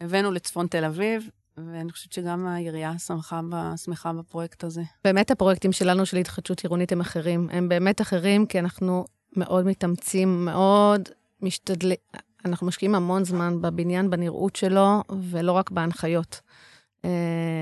[0.01, 3.41] הבאנו לצפון תל אביב, ואני חושבת שגם העירייה שמחה,
[3.83, 4.81] שמחה בפרויקט הזה.
[5.03, 7.47] באמת הפרויקטים שלנו של התחדשות עירונית הם אחרים.
[7.51, 11.09] הם באמת אחרים, כי אנחנו מאוד מתאמצים, מאוד
[11.41, 11.97] משתדלים.
[12.45, 16.41] אנחנו משקיעים המון זמן בבניין, בנראות שלו, ולא רק בהנחיות.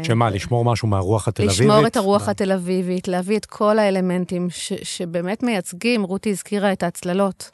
[0.04, 1.60] שמה, לשמור משהו מהרוח התל אביבית?
[1.60, 6.84] לשמור את הרוח התל אביבית, להביא את כל האלמנטים ש, שבאמת מייצגים, רותי הזכירה את
[6.84, 7.50] ההצללות.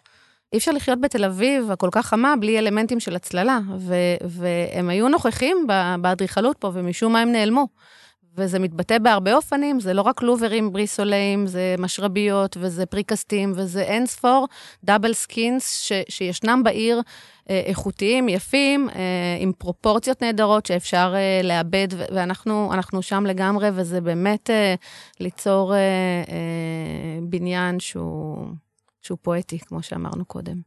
[0.55, 5.09] אי אפשר לחיות בתל אביב הכל כך חמה בלי אלמנטים של הצללה, ו, והם היו
[5.09, 5.67] נוכחים
[6.01, 7.67] באדריכלות פה, ומשום מה הם נעלמו.
[8.37, 14.05] וזה מתבטא בהרבה אופנים, זה לא רק לוברים בריסוליים, זה משרביות, וזה פריקסטים, וזה אין
[14.05, 14.47] ספור
[14.83, 17.01] double skins שישנם בעיר,
[17.49, 19.01] אה, איכותיים, יפים, אה,
[19.39, 24.75] עם פרופורציות נהדרות שאפשר אה, לעבד, ואנחנו שם לגמרי, וזה באמת אה,
[25.19, 28.37] ליצור אה, אה, בניין שהוא,
[29.05, 30.61] שהוא פואטי, כמו שאמרנו קודם.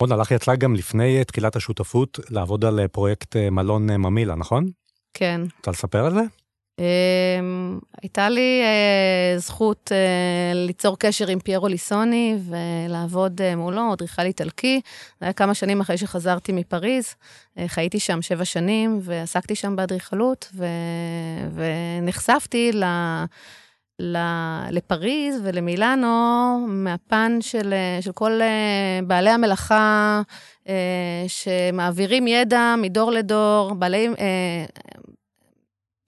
[0.00, 4.66] רונה, לך יצא גם לפני תחילת השותפות לעבוד על פרויקט מלון ממילה, נכון?
[5.14, 5.40] כן.
[5.58, 6.22] רוצה לספר על זה?
[6.80, 14.22] אמ, הייתה לי אה, זכות אה, ליצור קשר עם פיירו ליסוני ולעבוד אה, מולו, אדריכל
[14.22, 14.80] איטלקי.
[15.20, 17.14] זה היה כמה שנים אחרי שחזרתי מפריז.
[17.66, 20.66] חייתי שם שבע שנים ועסקתי שם באדריכלות, ו...
[21.54, 22.84] ונחשפתי ל...
[24.70, 28.40] לפריז ולמילאנו מהפן של, של כל
[29.06, 30.22] בעלי המלאכה
[31.28, 34.08] שמעבירים ידע מדור לדור, בעלי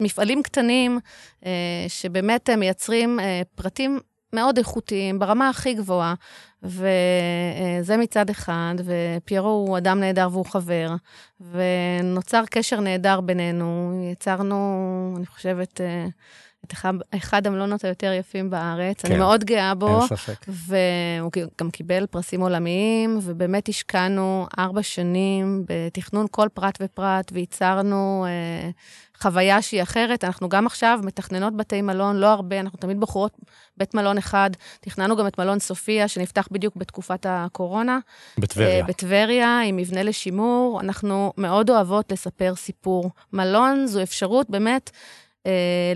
[0.02, 0.98] מפעלים קטנים
[1.46, 4.00] אה, שבאמת מייצרים אה, פרטים
[4.32, 6.14] מאוד איכותיים, ברמה הכי גבוהה,
[6.62, 10.94] וזה מצד אחד, ופיירו הוא אדם נהדר והוא חבר,
[11.40, 13.92] ונוצר קשר נהדר בינינו.
[14.12, 16.06] יצרנו, אני חושבת, אה,
[16.66, 19.00] את אחד, אחד המלונות היותר יפים בארץ.
[19.00, 19.98] כן, אני מאוד גאה בו.
[19.98, 20.46] אין ספק.
[20.48, 28.70] והוא גם קיבל פרסים עולמיים, ובאמת השקענו ארבע שנים בתכנון כל פרט ופרט, וייצרנו אה,
[29.22, 30.24] חוויה שהיא אחרת.
[30.24, 33.36] אנחנו גם עכשיו מתכננות בתי מלון, לא הרבה, אנחנו תמיד בוחרות
[33.76, 34.50] בית מלון אחד.
[34.80, 37.98] תכננו גם את מלון סופיה, שנפתח בדיוק בתקופת הקורונה.
[38.38, 38.84] בטבריה.
[38.84, 40.80] Uh, בטבריה, עם מבנה לשימור.
[40.80, 43.10] אנחנו מאוד אוהבות לספר סיפור.
[43.32, 44.90] מלון זו אפשרות באמת...
[45.42, 45.48] Uh,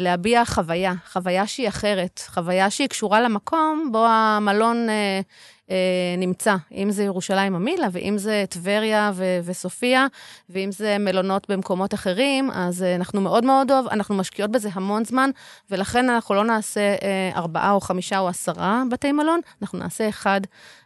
[0.02, 5.24] להביע חוויה, חוויה שהיא אחרת, חוויה שהיא קשורה למקום בו המלון uh,
[5.70, 10.06] אה, נמצא, אם זה ירושלים המילה, ואם זה טבריה ו- וסופיה,
[10.50, 15.04] ואם זה מלונות במקומות אחרים, אז אה, אנחנו מאוד מאוד אוהב, אנחנו משקיעות בזה המון
[15.04, 15.30] זמן,
[15.70, 20.40] ולכן אנחנו לא נעשה אה, ארבעה או חמישה או עשרה בתי מלון, אנחנו נעשה אחד.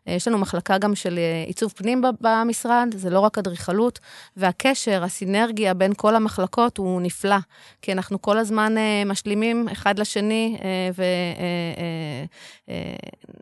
[0.08, 3.98] אה, יש לנו מחלקה גם של אה, עיצוב פנים במשרד, זה לא רק אדריכלות,
[4.36, 7.36] והקשר, הסינרגיה בין כל המחלקות הוא נפלא,
[7.82, 10.58] כי אנחנו כל הזמן אה, משלימים אחד לשני,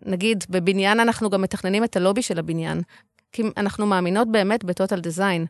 [0.07, 2.83] ונגיד, בבניין אנחנו גם מתכננים את הלובי של הבניין.
[3.33, 5.47] כי אנחנו מאמינות באמת ב total design.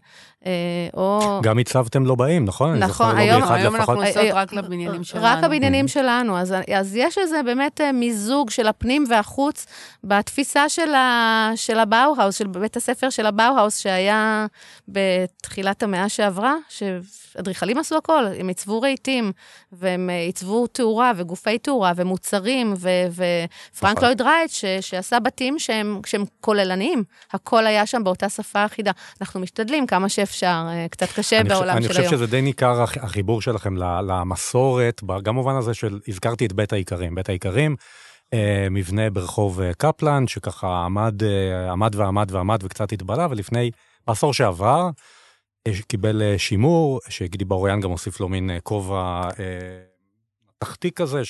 [0.47, 0.53] אה,
[0.95, 1.41] או...
[1.43, 2.75] גם הצבתם לא באים, נכון?
[2.79, 3.99] נכון, זוכר היום- היום לפחות.
[3.99, 5.25] אנחנו עושות רק לבניינים שלנו.
[5.25, 6.39] רק הבניינים שלנו.
[6.39, 9.67] אז, אז יש איזה באמת אה, מיזוג של הפנים והחוץ
[10.05, 14.47] בתפיסה של, ה, של הבאו-האוס, של בית הספר של הבאו-האוס, שהיה
[14.89, 19.33] בתחילת המאה שעברה, שאדריכלים עשו הכל, הם עיצבו רהיטים,
[19.73, 24.05] והם אה, עיצבו תאורה וגופי תאורה ומוצרים, ופרנק נכון.
[24.05, 27.05] לויד רייט, ש, שעשה בתים שהם, שהם כוללניים.
[27.33, 28.91] הכל היה שם באותה שפה אחידה.
[29.21, 32.13] אנחנו משתדלים כמה שאפשר, אה, קצת קשה אני חושב- בעולם אני של חושב היום.
[32.13, 37.15] שזה די ניכר הח- החיבור שלכם למסורת, גם במובן הזה של, הזכרתי את בית האיכרים.
[37.15, 37.77] בית האיכרים,
[38.35, 41.15] אה, מבנה ברחוב אה, קפלן, שככה עמד,
[41.73, 43.71] עמד ועמד ועמד וקצת התבלה, ולפני,
[44.07, 44.89] בעשור שעבר,
[45.89, 49.23] קיבל שימור, שגידי ברוריאן גם הוסיף לו מין כובע
[50.59, 51.25] תחתי כזה,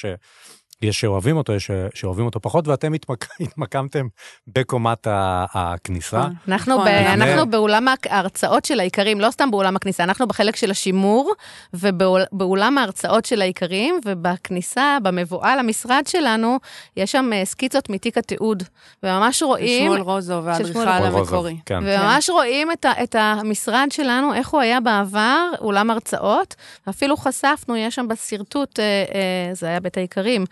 [0.85, 3.27] שיש שאוהבים אותו, יש שאוהבים אותו פחות, ואתם התמק...
[3.41, 4.07] התמקמתם
[4.47, 6.19] בקומת ה- הכניסה.
[6.19, 6.33] נכון.
[6.49, 10.57] אנחנו, נכון, ב, אני- אנחנו באולם ההרצאות של האיכרים, לא סתם באולם הכניסה, אנחנו בחלק
[10.57, 11.33] של השימור,
[11.75, 16.59] ובאולם ההרצאות של האיכרים, ובכניסה, במבואה למשרד שלנו,
[16.97, 18.62] יש שם אה, סקיצות מתיק התיעוד,
[19.03, 19.85] וממש רואים...
[19.87, 21.57] שמואל רוזו והאדריכל המקורי.
[21.67, 21.79] כן.
[21.83, 26.55] וממש רואים את, ה, את המשרד שלנו, איך הוא היה בעבר, אולם הרצאות,
[26.87, 30.45] ואפילו חשפנו, יש שם בשרטוט, אה, אה, זה היה בית האיכרים,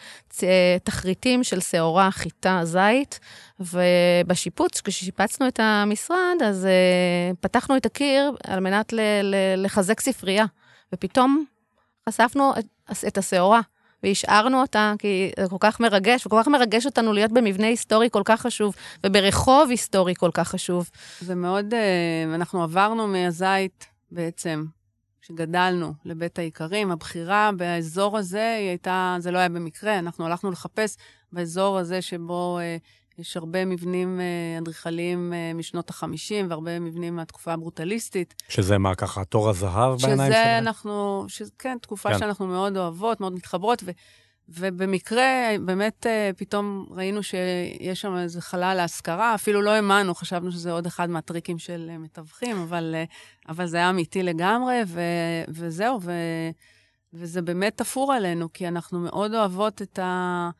[0.85, 3.21] תחריטים של שעורה, חיטה, זית,
[3.61, 10.45] ובשיפוץ, כששיפצנו את המשרד, אז אה, פתחנו את הקיר על מנת ל, ל, לחזק ספרייה,
[10.95, 11.45] ופתאום
[12.09, 12.67] חשפנו את,
[13.07, 13.61] את השעורה.
[14.03, 18.23] והשארנו אותה, כי זה כל כך מרגש, וכל כך מרגש אותנו להיות במבנה היסטורי כל
[18.25, 18.75] כך חשוב,
[19.05, 20.91] וברחוב היסטורי כל כך חשוב.
[21.21, 24.65] זה מאוד, אה, אנחנו עברנו מהזית בעצם,
[25.27, 26.91] כשגדלנו לבית האיכרים.
[26.91, 30.97] הבחירה באזור הזה, היא הייתה, זה לא היה במקרה, אנחנו הלכנו לחפש
[31.33, 32.77] באזור הזה שבו אה,
[33.19, 38.43] יש הרבה מבנים אה, אדריכליים אה, משנות ה-50 והרבה מבנים מהתקופה הברוטליסטית.
[38.49, 40.63] שזה מה, ככה, תור הזהב בעיניים שזה שלהם?
[40.63, 42.19] אנחנו, שזה, כן, תקופה כן.
[42.19, 43.91] שאנחנו מאוד אוהבות, מאוד מתחברות, ו,
[44.49, 50.73] ובמקרה, באמת, אה, פתאום ראינו שיש שם איזה חלל להשכרה, אפילו לא האמנו, חשבנו שזה
[50.73, 53.05] עוד אחד מהטריקים של אה, מתווכים, אבל, אה,
[53.49, 55.01] אבל זה היה אמיתי לגמרי, ו,
[55.49, 56.13] וזהו, ו,
[57.15, 60.51] וזה באמת תפור עלינו, כי אנחנו מאוד אוהבות את, ה,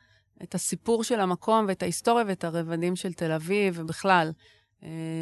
[0.43, 4.33] את הסיפור של המקום ואת ההיסטוריה ואת הרבדים של תל אביב, ובכלל.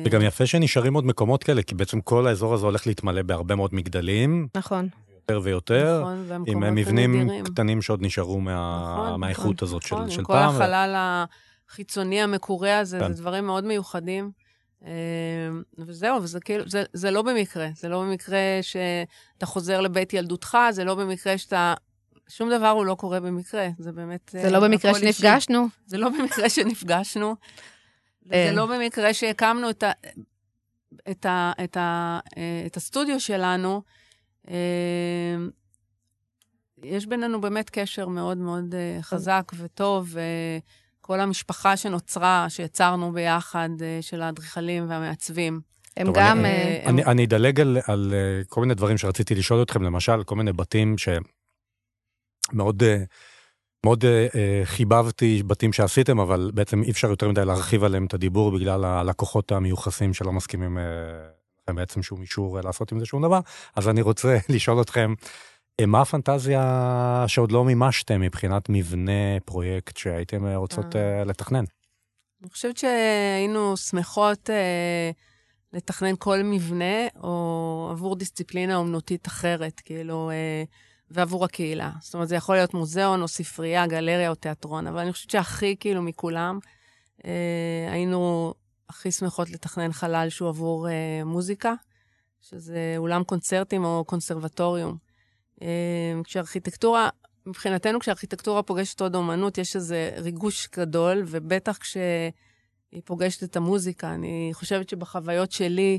[0.05, 3.55] זה גם יפה שנשארים עוד מקומות כאלה, כי בעצם כל האזור הזה הולך להתמלא בהרבה
[3.55, 4.89] מאוד מגדלים, נכון.
[5.31, 7.45] יותר ויותר, נכון, עם מבנים הנדירים.
[7.45, 9.05] קטנים שעוד נשארו מה...
[9.07, 10.55] נכון, מהאיכות נכון, הזאת של, נכון, של עם כל פעם.
[10.55, 10.95] החלל
[11.71, 13.13] החיצוני המקורה הזה, כן.
[13.13, 14.31] זה דברים מאוד מיוחדים.
[14.85, 14.91] אה,
[15.79, 17.69] וזהו, וזה כאילו, זה, זה לא במקרה.
[17.77, 21.75] זה לא במקרה שאתה חוזר לבית ילדותך, זה לא במקרה שאתה...
[22.29, 24.31] שום דבר הוא לא קורה במקרה, זה באמת...
[24.33, 25.13] זה אה, לא במקרה הכל אישי.
[25.13, 25.67] שנפגשנו.
[25.87, 27.37] זה לא במקרה שנפגשנו.
[28.23, 28.53] זה אה.
[28.53, 29.93] לא במקרה שהקמנו את, ה,
[31.11, 33.83] את, ה, את, ה, אה, את הסטודיו שלנו.
[34.51, 35.37] אה,
[36.83, 40.17] יש בינינו באמת קשר מאוד מאוד אה, חזק וטוב.
[40.19, 40.59] אה,
[41.01, 45.61] כל המשפחה שנוצרה, שיצרנו ביחד, אה, של האדריכלים והמעצבים.
[45.97, 46.39] הם טוב, גם...
[46.39, 49.83] אני- אה, הם- אני, אני אדלג על, על אה, כל מיני דברים שרציתי לשאול אתכם,
[49.83, 53.05] למשל, כל מיני בתים שמאוד אה,
[53.87, 58.15] מאוד אה, אה, חיבבתי, בתים שעשיתם, אבל בעצם אי אפשר יותר מדי להרחיב עליהם את
[58.15, 60.83] הדיבור בגלל הלקוחות המיוחסים שלא מסכימים אה,
[61.65, 63.41] לכם בעצם שום אישור אה, לעשות עם זה שום דבר.
[63.77, 65.15] אז אני רוצה לשאול אתכם,
[65.81, 70.95] אה, מה הפנטזיה שעוד לא מימשתם מבחינת מבנה, פרויקט שהייתם אה, רוצות
[71.27, 71.65] לתכנן?
[72.43, 75.11] אני חושבת שהיינו שמחות אה,
[75.73, 80.65] לתכנן כל מבנה, או עבור דיסציפלינה אומנותית אחרת, כאילו, אה,
[81.11, 81.91] ועבור הקהילה.
[82.01, 85.77] זאת אומרת, זה יכול להיות מוזיאון, או ספרייה, גלריה או תיאטרון, אבל אני חושבת שהכי,
[85.81, 86.59] כאילו, מכולם,
[87.25, 88.55] אה, היינו
[88.89, 91.75] הכי שמחות לתכנן חלל שהוא עבור אה, מוזיקה,
[92.41, 94.97] שזה אולם קונצרטים או קונסרבטוריום.
[95.63, 97.09] אה, כשארכיטקטורה,
[97.47, 104.15] מבחינתנו, כשארכיטקטורה פוגשת עוד אומנות, יש איזה ריגוש גדול, ובטח כשהיא פוגשת את המוזיקה.
[104.15, 105.99] אני חושבת שבחוויות שלי,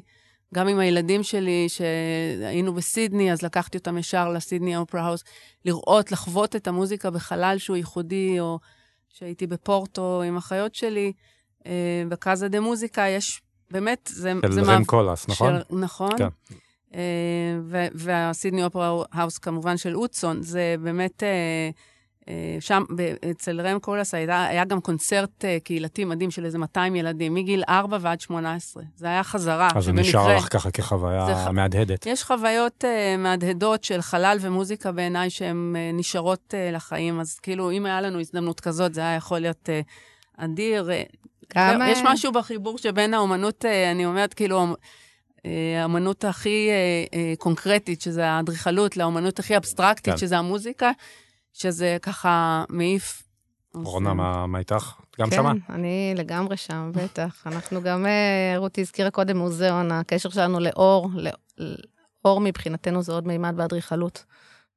[0.54, 5.24] גם עם הילדים שלי, שהיינו בסידני, אז לקחתי אותם ישר לסידני אופרה האוס,
[5.65, 8.60] לראות, לחוות את המוזיקה בחלל שהוא ייחודי, או
[9.10, 11.13] שהייתי בפורטו עם האחיות שלי,
[12.10, 14.34] בקאזה דה מוזיקה, יש באמת, זה...
[14.45, 15.54] של זה רם מעב- קולהאס, נכון?
[15.69, 16.17] של, נכון.
[16.17, 16.28] כן.
[16.95, 16.99] אה,
[17.63, 21.69] ו- והסידני אופרה האוס כמובן של אוטזון, זה באמת, אה,
[22.30, 22.84] אה, שם,
[23.32, 27.63] אצל רם קולהאס היה, היה גם קונצרט אה, קהילתי מדהים של איזה 200 ילדים, מגיל
[27.69, 28.84] 4 ועד 18.
[28.95, 32.06] זה היה חזרה, אז זה נשאר לך ככה כחוויה ח- מהדהדת.
[32.06, 32.84] יש חוויות
[33.17, 38.93] מהדהדות של חלל ומוזיקה בעיניי שהן נשארות לחיים, אז כאילו, אם היה לנו הזדמנות כזאת,
[38.93, 39.69] זה היה יכול להיות
[40.38, 40.89] אדיר.
[41.56, 41.82] גם...
[41.88, 44.76] יש אה, משהו בחיבור שבין האומנות, אה, אני אומרת, כאילו,
[45.46, 46.70] אה, האומנות הכי
[47.14, 50.18] אה, קונקרטית, שזה האדריכלות, לאומנות הכי אבסטרקטית, כן.
[50.18, 50.92] שזה המוזיקה,
[51.54, 53.24] שזה ככה מעיף.
[53.74, 54.94] רונה, מה מה איתך?
[55.20, 55.52] גם כן, שמה?
[55.70, 57.44] אני לגמרי שם, בטח.
[57.46, 58.06] אנחנו גם,
[58.58, 61.10] רותי הזכירה קודם מוזיאון, הקשר שלנו לאור,
[62.26, 64.26] לאור מבחינתנו זה עוד מימד באדריכלות.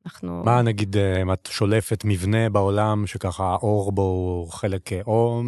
[0.06, 0.42] אנחנו...
[0.44, 5.42] מה נגיד, אם את שולפת מבנה בעולם שככה האור בו הוא חלק, או,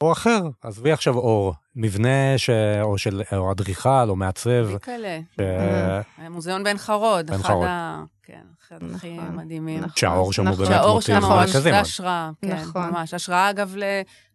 [0.00, 2.50] או אחר, עזבי עכשיו אור, מבנה ש...
[2.82, 5.20] או של או אדריכל או מעצב, כאלה.
[5.36, 5.40] ש...
[5.40, 6.28] אה.
[6.30, 7.66] מוזיאון בן חרוד, בן אחד חרוד.
[7.66, 8.04] ה...
[8.22, 9.78] כן, אחד הכי נכון, מדהימים.
[9.78, 9.96] נכון.
[9.96, 10.66] שהאור שם הוא נכון.
[10.66, 11.80] באמת מוטיב מרכזי מאוד.
[11.80, 12.90] השראה, כן, נכון.
[12.90, 13.14] ממש.
[13.14, 13.74] השראה, אגב,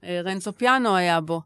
[0.03, 1.41] לרנצו פיאנו היה בו.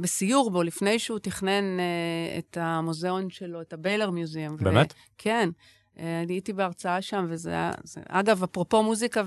[0.00, 4.56] בסיור בו, לפני שהוא תכנן אה, את המוזיאון שלו, את הביילר מיוזיאם.
[4.56, 4.94] באמת?
[5.18, 5.50] כן.
[5.98, 7.70] אה, אני הייתי בהרצאה שם, וזה היה...
[8.08, 9.22] אגב, אפרופו מוזיקה.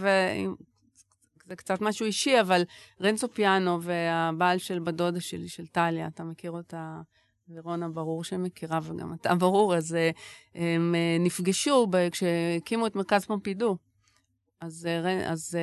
[1.45, 2.61] זה קצת משהו אישי, אבל
[3.01, 7.01] רנצו פיאנו והבעל של בת דודה שלי, של טליה, אתה מכיר אותה,
[7.49, 10.09] ורונה ברור שמכירה, וגם אתה ברור, אז אה,
[10.55, 13.77] הם אה, נפגשו כשהקימו את מרכז פומפידו.
[14.61, 15.57] אז, אה, אז,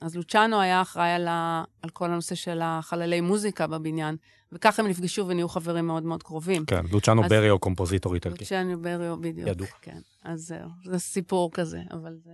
[0.00, 4.16] אז לוצ'אנו היה אחראי על, ה, על כל הנושא של החללי מוזיקה בבניין,
[4.52, 6.64] וככה הם נפגשו ונהיו חברים מאוד מאוד קרובים.
[6.66, 8.44] כן, לוצ'אנו אז- ברי או קומפוזיטור איטלקי.
[8.44, 9.48] לוצ'אנו בריו, בדיוק.
[9.48, 9.66] ידוע.
[9.82, 12.30] כן, אז זהו, זה סיפור כזה, אבל זה...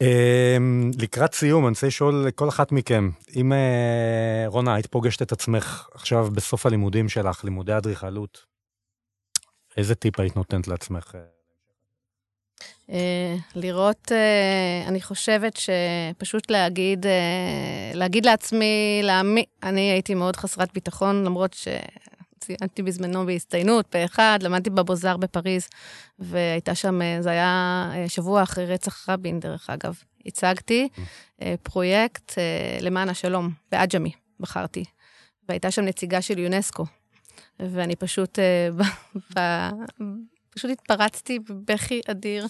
[0.00, 5.32] אמ, לקראת סיום, אני רוצה לשאול לכל אחת מכם, אם אה, רונה, היית פוגשת את
[5.32, 8.44] עצמך עכשיו בסוף הלימודים שלך, לימודי אדריכלות,
[9.76, 11.14] איזה טיפ היית נותנת לעצמך?
[12.90, 13.36] אה?
[13.54, 17.06] לראות, אה, אני חושבת שפשוט להגיד,
[17.94, 21.56] להגיד לעצמי, להאמין, אני הייתי מאוד חסרת ביטחון, למרות
[22.52, 25.68] שציינתי בזמנו בהצטיינות, פה אחד, למדתי בבוזר בפריז,
[26.18, 29.98] והייתה שם, אה, זה היה אה, שבוע אחרי רצח רבין, דרך אגב.
[30.26, 30.88] הצגתי
[31.42, 32.32] אה, פרויקט
[32.80, 34.84] למען השלום, בעג'מי, בחרתי.
[35.48, 36.84] והייתה שם נציגה של יונסקו,
[37.60, 38.38] ואני פשוט,
[40.50, 42.46] פשוט התפרצתי בבכי אדיר.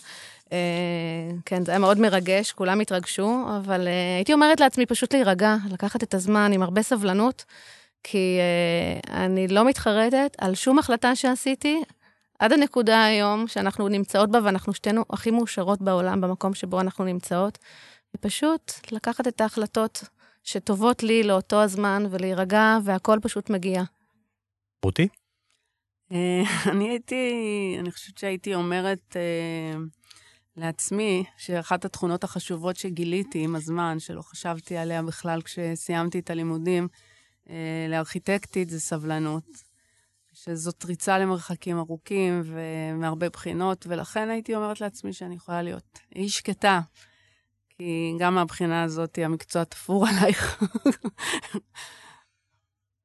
[1.45, 6.15] כן, זה היה מאוד מרגש, כולם התרגשו, אבל הייתי אומרת לעצמי פשוט להירגע, לקחת את
[6.15, 7.45] הזמן עם הרבה סבלנות,
[8.11, 11.83] כי אה, אני לא מתחרטת על שום החלטה שעשיתי,
[12.39, 17.59] עד הנקודה היום שאנחנו נמצאות בה, ואנחנו שתינו הכי מאושרות בעולם, במקום שבו אנחנו נמצאות,
[18.17, 20.05] ופשוט לקחת את ההחלטות
[20.45, 23.83] שטובות לי לאותו הזמן, ולהירגע, והכל פשוט מגיע.
[24.85, 25.09] רותי?
[26.13, 26.43] אה,
[26.73, 29.79] אני הייתי, אני חושבת שהייתי אומרת אה,
[30.57, 36.89] לעצמי שאחת התכונות החשובות שגיליתי עם הזמן, שלא חשבתי עליה בכלל כשסיימתי את הלימודים
[37.89, 39.69] לארכיטקטית, זה סבלנות.
[40.45, 46.81] שזאת ריצה למרחקים ארוכים ומהרבה בחינות, ולכן הייתי אומרת לעצמי שאני יכולה להיות איש שקטה,
[47.69, 50.63] כי גם מהבחינה הזאת המקצוע תפור עלייך.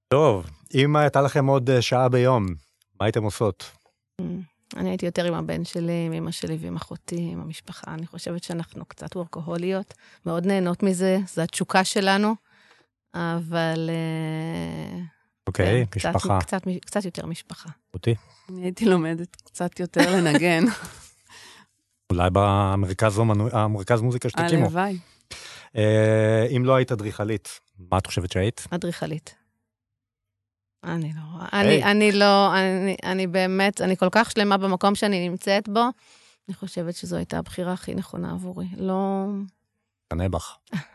[0.08, 2.46] טוב, אם הייתה לכם עוד אה, שעה ביום,
[3.00, 3.72] מה הייתם עושות?
[4.78, 7.94] אני הייתי יותר עם הבן שלי, עם אמא שלי ועם אחותי, עם המשפחה.
[7.94, 9.94] אני חושבת שאנחנו קצת וורקוהוליות,
[10.26, 12.36] מאוד נהנות מזה, זו התשוקה שלנו,
[13.14, 13.90] אבל...
[13.90, 15.00] אה,
[15.48, 16.40] אוקיי, כן, משפחה.
[16.40, 17.70] קצת, קצת יותר משפחה.
[17.94, 18.16] רותי?
[18.50, 20.64] אני הייתי לומדת קצת יותר לנגן.
[22.12, 24.66] אולי במרכז אומנו- המרכז מוזיקה שתקימו.
[24.66, 24.98] הלוואי.
[25.78, 28.68] אה, אם לא היית אדריכלית, מה את חושבת שהיית?
[28.70, 29.36] אדריכלית.
[30.84, 31.48] אני לא רואה.
[31.54, 35.84] אני, אני לא, אני, אני באמת, אני כל כך שלמה במקום שאני נמצאת בו,
[36.48, 38.66] אני חושבת שזו הייתה הבחירה הכי נכונה עבורי.
[38.78, 39.26] לא...
[40.08, 40.58] תענה בך.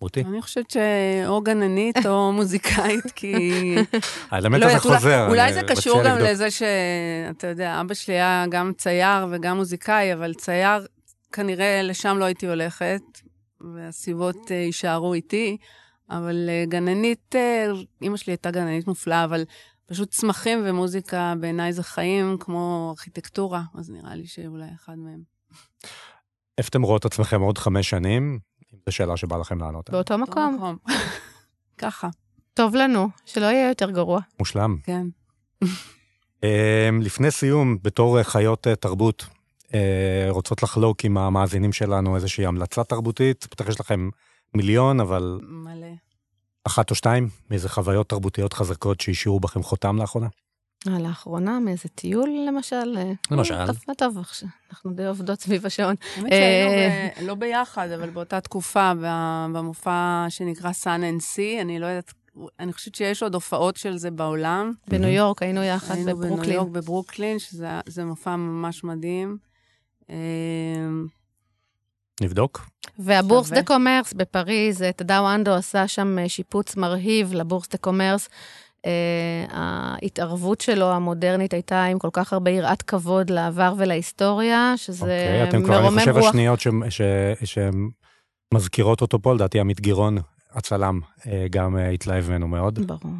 [0.00, 0.20] רותי?
[0.20, 3.74] אני חושבת שאו גננית או מוזיקאית, כי...
[4.30, 5.28] האלמנט לא הזה אולי- חוזר.
[5.28, 6.18] אולי זה קשור גם.
[6.18, 10.86] לזה שאתה יודע, אבא שלי היה גם צייר וגם מוזיקאי, אבל צייר,
[11.32, 13.00] כנראה לשם לא הייתי הולכת,
[13.74, 15.56] והסיבות אה, יישארו איתי.
[16.10, 17.66] אבל אה, גננית, אה,
[18.02, 19.44] אימא שלי הייתה גננית מופלאה, אבל
[19.86, 25.20] פשוט צמחים ומוזיקה בעיניי זה חיים כמו ארכיטקטורה, אז נראה לי שאולי אחד מהם.
[26.58, 28.38] איפה אתם רואות עצמכם עוד חמש שנים?
[28.74, 29.88] אם זו שאלה שבא לכם לענות.
[29.88, 30.02] עליה.
[30.02, 30.76] באותו מקום.
[31.78, 32.08] ככה,
[32.54, 34.20] טוב לנו, שלא יהיה יותר גרוע.
[34.38, 34.76] מושלם.
[34.82, 35.06] כן.
[36.44, 39.26] אה, לפני סיום, בתור חיות אה, תרבות,
[39.74, 43.46] אה, רוצות לחלוק עם המאזינים שלנו איזושהי המלצה תרבותית?
[43.50, 44.10] בטח יש לכם
[44.54, 45.86] מיליון, אבל מלא.
[46.64, 50.28] אחת או שתיים, מאיזה חוויות תרבותיות חזקות שהשאירו בכם חותם לאחרונה?
[50.86, 52.96] אה, לאחרונה, מאיזה טיול, למשל?
[52.96, 53.54] אה, למשל.
[53.54, 54.18] אה, טוב, טוב,
[54.70, 55.94] אנחנו די עובדות סביב השעון.
[56.16, 58.92] האמת אה, שהיינו, ב- לא ביחד, אבל באותה תקופה,
[59.52, 62.12] במופע שנקרא Sun and Sea, אני לא יודעת,
[62.60, 64.72] אני חושבת שיש עוד הופעות של זה בעולם.
[64.88, 66.54] בניו יורק, היינו יחד היינו בניו בברוקלין.
[66.54, 69.38] יורק, בברוקלין, שזה זה מופע ממש מדהים.
[70.10, 70.16] אה,
[72.20, 72.66] נבדוק.
[72.98, 73.50] והבורס.
[73.50, 78.28] דה קומרס בפריז, אה, טדאו אנדו עשה שם אה, שיפוץ מרהיב לבורס דה קומרס.
[78.86, 85.48] אה, ההתערבות שלו המודרנית הייתה עם כל כך הרבה יראת כבוד לעבר ולהיסטוריה, שזה אוקיי,
[85.48, 86.28] אתם כבר, אני מרומם חושב, רוח.
[86.28, 86.60] השניות
[88.54, 90.18] שמזכירות אותו פה, לדעתי עמית גירון,
[90.52, 92.86] הצלם, אה, גם אה, התלהב ממנו מאוד.
[92.86, 93.12] ברור.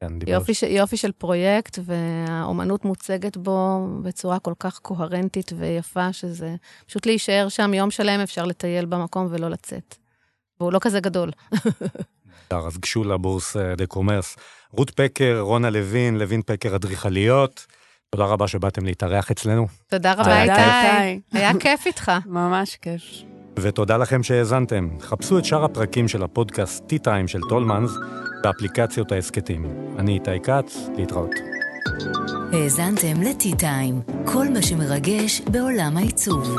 [0.00, 0.62] כן, יופי, ש...
[0.62, 6.54] יופי של פרויקט, והאומנות מוצגת בו בצורה כל כך קוהרנטית ויפה, שזה
[6.86, 9.94] פשוט להישאר שם יום שלם, אפשר לטייל במקום ולא לצאת.
[10.60, 11.30] והוא לא כזה גדול.
[12.52, 14.36] נהדר, אז גשו לבורס דה קומרס.
[14.70, 17.66] רות פקר, רונה לוין, לוין פקר אדריכליות,
[18.10, 20.42] תודה רבה שבאתם להתארח אצלנו, תודה רבה.
[20.42, 21.20] איתי.
[21.32, 22.12] היה כיף איתך.
[22.26, 23.02] ממש כיף.
[23.58, 24.88] ותודה לכם שהאזנתם.
[25.00, 27.90] חפשו את שאר הפרקים של הפודקאסט T-Time של טולמנס
[28.42, 29.66] באפליקציות ההסכתים.
[29.98, 31.30] אני איתי כץ, להתראות.
[32.52, 36.56] האזנתם ל-T-Time, כל מה שמרגש בעולם העיצוב.